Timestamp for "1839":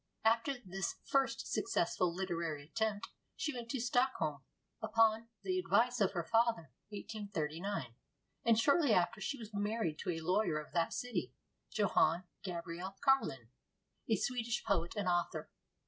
6.89-7.93